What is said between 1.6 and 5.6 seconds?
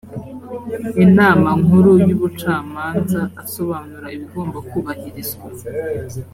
nkuru y ubucamanza asobanura ibigomba kubahirizwa